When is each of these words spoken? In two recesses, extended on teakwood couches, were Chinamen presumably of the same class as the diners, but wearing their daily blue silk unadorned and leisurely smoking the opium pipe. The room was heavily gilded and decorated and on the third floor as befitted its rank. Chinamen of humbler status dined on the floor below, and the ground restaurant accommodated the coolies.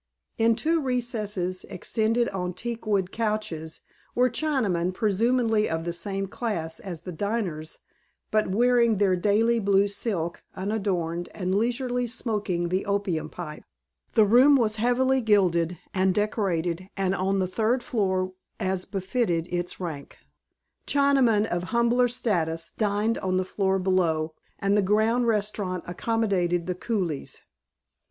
In 0.39 0.55
two 0.55 0.81
recesses, 0.81 1.63
extended 1.65 2.27
on 2.29 2.55
teakwood 2.55 3.11
couches, 3.11 3.81
were 4.15 4.31
Chinamen 4.31 4.95
presumably 4.95 5.69
of 5.69 5.83
the 5.85 5.93
same 5.93 6.25
class 6.25 6.79
as 6.79 7.03
the 7.03 7.11
diners, 7.11 7.77
but 8.31 8.47
wearing 8.47 8.97
their 8.97 9.15
daily 9.15 9.59
blue 9.59 9.87
silk 9.87 10.41
unadorned 10.55 11.29
and 11.35 11.53
leisurely 11.53 12.07
smoking 12.07 12.69
the 12.69 12.83
opium 12.87 13.29
pipe. 13.29 13.63
The 14.15 14.25
room 14.25 14.55
was 14.55 14.77
heavily 14.77 15.21
gilded 15.21 15.77
and 15.93 16.15
decorated 16.15 16.89
and 16.97 17.13
on 17.13 17.37
the 17.37 17.45
third 17.45 17.83
floor 17.83 18.33
as 18.59 18.85
befitted 18.85 19.45
its 19.53 19.79
rank. 19.79 20.17
Chinamen 20.87 21.45
of 21.45 21.65
humbler 21.65 22.07
status 22.07 22.71
dined 22.75 23.19
on 23.19 23.37
the 23.37 23.45
floor 23.45 23.77
below, 23.77 24.33
and 24.57 24.75
the 24.75 24.81
ground 24.81 25.27
restaurant 25.27 25.83
accommodated 25.85 26.65
the 26.65 26.73
coolies. 26.73 27.43